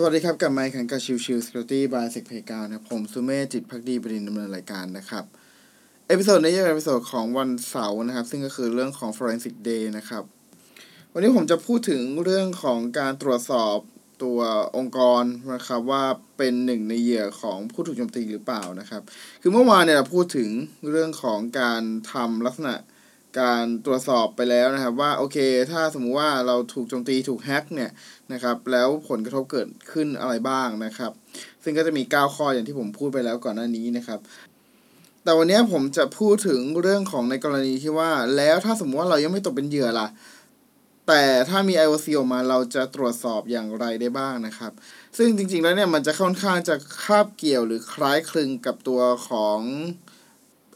[0.00, 5.24] สวัสดีครับ กับไมค์ขันกับ Chill Chill Security by เซกเพกานะครับผมสุเมธจิตภักดีบดินทร์ดำเนินรายการนะครับ
[6.08, 10.22] episode นี้จะเป็น episode ของวันเสาร์นะครับ ซึ่งก็คือเรื่องของ forensic day นะครับ
[11.12, 13.76] วันนี้ผมจะพูดถึงเรื่องของการตรวจสอบ
[14.22, 14.40] ตัว
[14.76, 15.22] องค์กร
[15.54, 16.04] นะครับว่า
[16.36, 19.02] เป็นหนึ่งในเหยื่อของผู้ถูกโจมตีหรือเปล่านะครับ
[19.42, 20.50] คือเมื่อวานเนี่ยเราพูดถึง
[20.90, 22.74] เรื่องของการทำลักษณะ
[23.40, 25.38] การตรวจสอบไปแล้วนะครับว่าโอเค
[25.70, 27.90] ถ้าสมมุติว่าเราถูกโจมตีถูกแฮ็กเนี่ย
[28.32, 31.12] นะครับแล้วผลกระทบเกิดขึ้นอะไรบ้างนะครับ
[31.62, 34.20] ซึ่งก็จะมี 9 ข้ออย่างที่ผมพูดไปแล้วก่อนหน้านี้นะครับ
[35.24, 40.08] แต่วันนี้ผมจะพูดถึงเรื่องของในกรณีที่ว่า แล้วถ้าสมมติว่าเรายังไม่ตกเป็นเหยื่อล่ะ
[41.08, 44.72] แต่ถ้ามี IOC ออกมาเราจะตรวจสอบอย่างไรได้บ้างนะครับ
[45.16, 49.60] ซึ่งจริงๆแล้วเนี่ยมันจะค่อนข้างจะคาบเกี่ยวหรือคล้ายคลึงกับตัวของ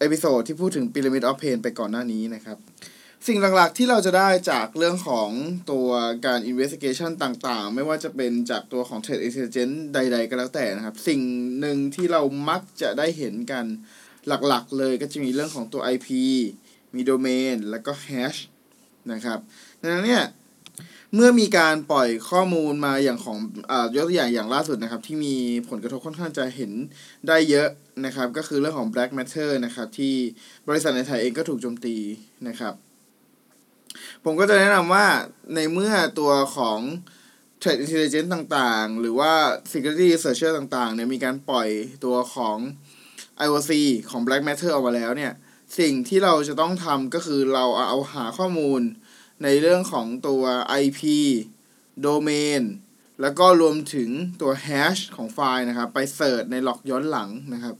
[0.00, 2.58] episode ที่พูดถึง Pyramid of Pain ไปก่อนหน้านี้นะครับ
[3.26, 5.30] สิ่งหลักๆที่เราจะได้จากเรื่องของ
[5.70, 5.88] ตัว
[6.26, 11.20] การ investigation ต่างๆ ไม่ว่าจะเป็นจากตัวของ threat intelligence ใด ๆ ก็แล้วแต่นะครับ สิ่ง
[11.60, 13.64] หนึ่งที่เรามักจะได้เห็นกัน
[14.48, 16.08] หลักๆ เลยก็จะมีเรื่องของตัว IP
[16.94, 18.38] มี domain แล้วก็ hash
[19.12, 19.38] นะครับ
[19.80, 20.24] ดังนั้นเนี่ย
[21.14, 25.34] เมื่อมีการปล่อยข้อมูลมาอย่างของยกตัวอย่างอย่างล่าสุดนะครับ ที่มี
[25.68, 26.72] ผลกระทบค่อนข้างจะเห็น
[27.28, 27.68] ได้เยอะ
[28.04, 30.14] นะครับ ก็คือเรื่องของ Black Matter นะครับ ที่
[30.68, 31.96] บริษัทในไทยเองก็ถูกโจมตี
[32.48, 32.74] นะครับ
[34.24, 35.06] ผมก็จะแนะนำว่า
[35.54, 36.80] ในเมื่อตัวของ
[37.60, 39.32] Threat Intelligence ต่างๆ หรือว่า
[39.70, 41.68] Security Researcher ต่างๆเนี่ยมีการปล่อย
[42.04, 42.56] ตัวของ
[43.44, 43.72] IOC
[44.10, 45.32] ของ Black Matter ออกมาแล้วเนี่ย
[45.78, 48.82] สิ่งที่เราจะต้องทำก็คือเราเอาหาข้อมูล
[49.42, 50.42] ในเรื่องของตัว
[50.82, 51.00] IP
[52.06, 52.62] Domain
[53.20, 54.10] แล้วก็รวมถึง
[54.40, 57.74] ตัว hash ของไฟล์นะครับ ไปเสิร์ชในล็อกย้อนหลังนะครับ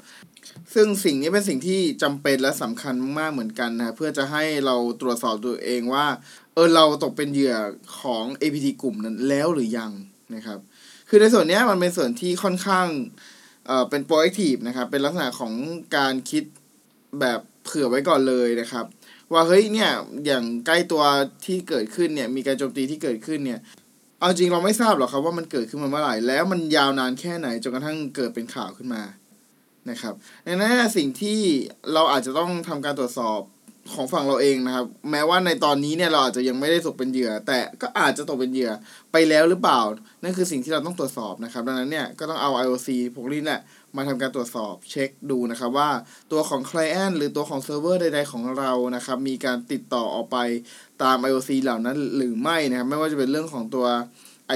[0.75, 6.07] ซึ่งสิ่งนี้เป็นสิ่งที่จำเป็นและสำคัญมากเหมือนกันนะเพื่อจะให้เราตรวจสอบตัวเองว่า
[6.55, 7.57] เออเราตกเป็นเหยื่อ
[8.01, 9.93] ของ APT กลุ่มนั้นแล้วหรือยัง
[10.35, 10.59] นะครับ
[11.09, 12.89] คือในส่วนนี้มันเป็นส่วนที่ค่อนข้าง
[13.67, 15.53] เอ่อเป็น proactive นะครับ เป็นลักษณะของ
[15.97, 16.45] การคิด
[17.21, 18.87] แบบเผื่อไว้ก่อนเลยนะครับ
[19.33, 19.91] ว่าเฮ้ยเนี่ย
[20.27, 21.03] อย่างใกล้ตัว
[21.47, 23.61] ที่เกิดขึ้นเนี่ยมีการโจมตีที่เกิดขึ้นเนี่ย
[24.19, 29.03] เอาจริงเราไม่ทราบหรอกครับว่ามันเกิดขึ้นมาเมื่อไหร่แล้วมันยาวนานแค่ไหนจนกระทั่งเกิดเป็นข่าวขึ้นมา
[29.91, 30.15] นะครับ
[30.47, 31.39] ดังนั้นสิ่งที่
[31.93, 33.41] เราอาจจะต้องทำการตรวจสอบ
[33.95, 38.71] ของฝั่งเราเองนะครับ แม้ว่าในตอนนี้เนี่ยเราอาจจะยังไม่ได้ตกเป็นเหยื่อ แต่ก็อาจจะตกเป็นเหยื่อ
[39.13, 39.81] ไปแล้วหรือเปล่า
[40.23, 43.61] นั่นคือสิ่งที่เราต้องตรวจสอบนะครับ ดังนั้นเนี่ยก็ต้องเอา IOC พวกนี้แหละ
[43.97, 45.91] มาทำการตรวจสอบเช็คดูนะครับว่า
[46.33, 50.39] ตัวของ Client หรือตัวของเซิร์ฟเวอร์ใด ๆ ของเรานะครับมีการติดต่อออกไป
[51.03, 53.87] ตาม IOC เหล่านั้นหรือไม่นะครับไม่ว่าจะเป็นเรื่องของตัว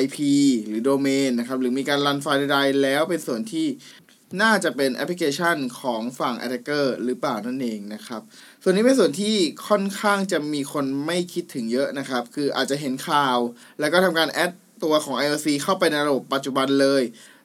[0.03, 0.19] IP
[0.67, 3.67] หรือ Domain นะครับหรือมีการรันไฟล์ใดๆ แล้วเป็นส่วนที่
[4.43, 8.23] น่าจะเป็นแอปพลิเคชันของฝั่ง Attacker หรือเปล่านั่นเองนะครับ
[8.63, 9.35] ส่วนนี้เป็นส่วนที่
[9.69, 13.39] ค่อนข้างจะมีคนไม่คิดถึงเยอะนะครับ คืออาจจะเห็นข่าว
[13.81, 14.51] แล้วก็ทำการ add
[14.85, 17.03] ตัวของ IOC เข้าไปในระบบปัจจุบันเลย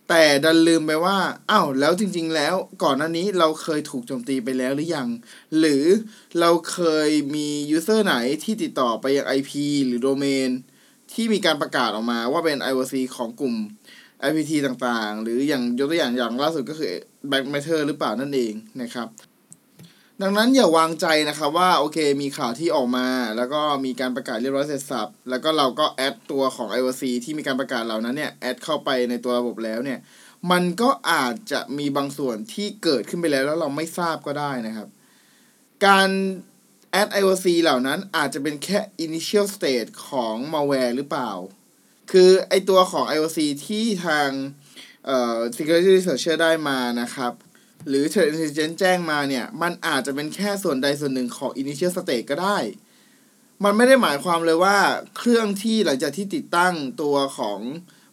[0.09, 1.17] แต่ดันลืมไปว่า
[1.51, 5.07] อ้าวแล้วจริง ๆ แล้วก่อนหน้านี้เราเคยถูกโจมตีไปแล้วหรือยัง
[5.59, 5.85] หรือ
[6.39, 9.51] เราเคยมียูเซอร์ไหนที่ติดต่อไปยัง IP
[9.85, 10.49] หรือโดเมน
[11.13, 13.55] ที่มีการประกาศออกมาว่าเป็น IOC ของกลุ่ม
[14.27, 16.93] IPT ต่างๆ หรืออย่างยกตัวอย่างอย่างล่าสุดก็คือ
[17.29, 19.07] Black Matter หรือเปล่านั่นเองนะครับ
[20.23, 23.07] ดังนั้นอย่าวางใจนะครับว่าโอเคมีข่าวที่ออกมา
[23.37, 29.99] แล้วก็มีการประกาศเรียบร้อยเสร็จสับ แล้วก็เราก็แอดตัวของ IOC ที่มีการประกาศเหล่านั้นเนี่ยแอดเข้าไปในตัวระบบแล้วเนี่ย
[30.51, 34.87] มันก็อาจจะมีบางส่วนที่เกิดขึ้นไปแล้วแล้วเราไม่ทราบก็ได้นะครับ
[35.85, 36.09] การ
[36.91, 41.31] แอด IOC เหล่านั้นอาจจะเป็นแค่ initial stage ของ malware หรือเปล่า
[42.11, 44.29] คือไอตัวของ IOC ที่ทาง
[45.05, 47.33] เอ่อ security researcher ได้มานะครับ
[47.87, 52.57] หรือ threat intelligence แจ้งมาเนี่ย มันอาจจะเป็นแค่ส่วนใดส่วนหนึ่งของ initial stage ก็ได้
[53.63, 54.77] มันไม่ได้หมายความเลยว่า
[55.17, 57.59] เครื่องที่หลังจากที่ติดตั้งตัวของ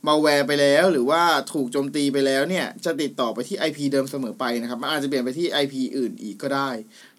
[0.06, 1.22] มัลแวร์ไปแล้ว หรือว่า
[1.52, 6.70] ถูกโจมตีไปแล้วเนี่ย จะติดต่อไปที่ IP เดิมเสมอไปนะครับ มันอาจจะเปลี่ยนไปที่ IP อื่นอีกก็ได้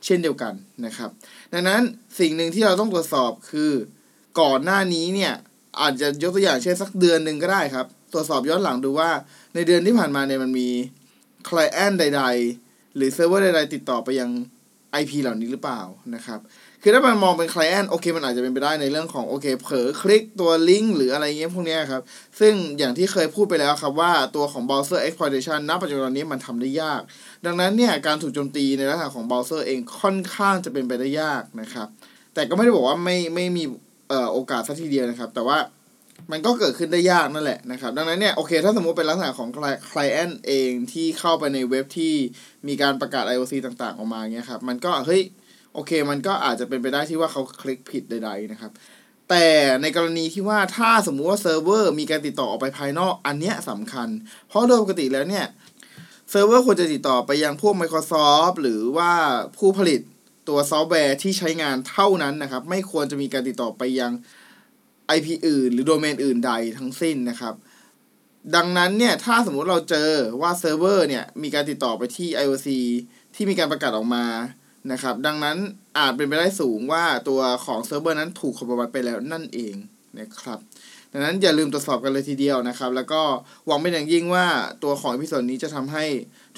[0.05, 0.53] เช่นเดียวกัน
[0.85, 1.09] นะครับ
[1.53, 1.81] ดังนั้น
[2.19, 3.71] สิ่งหนึ่งที่เราต้องตรวจสอบคือ
[4.39, 5.33] ก่อนหน้านี้เนี่ย
[5.81, 9.09] อาจจะยกตัวอย่างเช่นสักเดือนหนึ่งก็ได้ครับ ตรวจสอบย้อนหลังดูว่า
[9.55, 10.69] ในเดือนที่ผ่านมาเนี่ยมันมี
[11.47, 12.23] client ใด
[12.59, 14.29] ๆ หรือเซิร์ฟเวอร์ใด ๆ ติดต่อไปยัง
[15.01, 15.81] IP เหล่านี้หรือเปล่า
[16.15, 16.39] นะครับ
[16.81, 22.01] คือถ้ามันมองเป็น client โอเคมันอาจจะเป็นไปได้ในเรื่องของโอเคเผลอคลิกตัวลิงก์หรืออะไรเงี้ยพวกนี้ครับ
[22.39, 27.01] ซึ่งอย่างที่เคยพูดไปแล้วครับว่าตัวของ browser exploitation ณปัจจุบันนี้มันทำได้ยาก
[27.45, 31.87] ดังนั้นเนี่ยการถูกโจมตีในลักษณะของ browser เองค่อนข้างจะเป็นไปได้ยากนะครับ
[32.33, 33.63] แต่ก็ไม่ได้บอกว่าไม่ไม่มี
[34.09, 35.57] เอ่อโอกาสสักทีเดียวนะครับ แต่ว่า
[36.31, 39.49] มันก็เกิดขึ้นได้ยากนั่นแหละนะครับ ดังนั้นเนี่ยโอเค ถ้าสมมติเป็นลักษณะของ
[39.91, 42.13] client เองที่เข้าไปในเว็บที่
[42.67, 45.21] มีการประกาศ IOC ต่างๆ ออกมาเงี้ยครับ มันก็เฮ้ย
[45.73, 48.71] โอเค มันก็อาจจะเป็นไปได้ที่ว่าเขาคลิกผิดใดๆนะครับ
[49.29, 49.47] แต่
[49.81, 54.09] ในกรณีที่ว่าถ้าสมมุติว่าเซิร์ฟเวอร์มีการติดต่อออกไปภายนอกอันเนี้ยสำคัญ
[54.47, 55.45] เพราะโดยปกติแล้วเนี่ย
[56.29, 59.11] เซิร์ฟเวอร์ควรจะติดต่อไปยังพวก Microsoft หรือว่า
[59.57, 60.01] ผู้ผลิต
[60.47, 64.11] ตัวซอฟต์แวร์ที่ใช้งานเท่านั้นนะครับ ไม่ควรจะมีการติดต่อไปยัง
[65.15, 67.53] IP อื่น หรือโดเมนอื่นใดทั้งสิ้นนะครับ
[68.55, 70.09] ดังนั้นเนี่ย ถ้าสมมุติเราเจอ
[70.41, 72.67] ว่าเซิร์ฟเวอร์เนี่ย มีการติดต่อไปที่ IOC
[73.35, 74.25] ที่มีการประกาศออกมา
[74.91, 75.57] นะครับ ดังนั้น
[75.97, 79.75] อาจเป็นไปได้สูงว่าตัวของเซิร์ฟเวอร์นั้นถูกคอมโมัไปแล้วนั่นเอง
[80.19, 80.59] นะครับ
[81.13, 83.21] ดังนั้นอย่าลืมตรวจสอบกันเลยทีเดียวนะครับ แล้วก็
[83.67, 84.45] หวังเป็นอย่างยิ่งว่า
[84.83, 86.05] ตัวของ episode นี้จะทำให้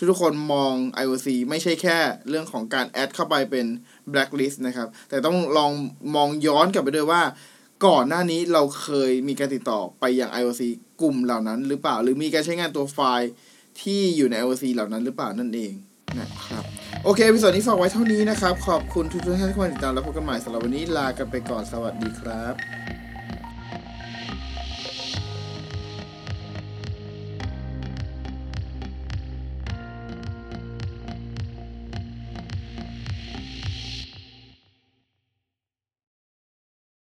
[0.09, 0.73] ทุกๆคนมอง
[1.03, 1.97] IOC ไม่ใช่แค่
[2.29, 3.65] เรื่องของการ add เข้าไปเป็น
[4.11, 5.71] blacklist นะครับ แต่ต้องลอง
[6.15, 7.21] มองย้อนกลับไปด้วยว่า
[7.85, 10.61] ก่อนหน้านี้เราเคยมีการติดต่อไปอย่าง IOC
[11.01, 13.29] กลุ่มเหล่านั้นหรือเปล่า หรือมีการใช้งานตัวไฟล์
[13.81, 15.73] ที่อยู่ใน IOC เหล่านั้นหรือเปล่านั่นเอง
[16.19, 16.63] นะครับ
[17.03, 22.55] โอเคพิสดนี้ฝากไว้เท่านี้นะครับ ขอบคุณทุกท่านที่มาติดตามแล้วพบกันใหม่สำหรับวันนี้ลากันไปก่อนสวัสดีครับ